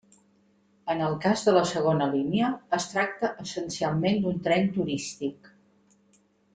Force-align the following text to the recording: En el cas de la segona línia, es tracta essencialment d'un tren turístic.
En 0.93 1.03
el 1.07 1.17
cas 1.25 1.43
de 1.49 1.53
la 1.57 1.61
segona 1.73 2.09
línia, 2.15 2.49
es 2.79 2.89
tracta 2.95 3.33
essencialment 3.47 4.21
d'un 4.27 4.43
tren 4.51 4.69
turístic. 4.81 5.57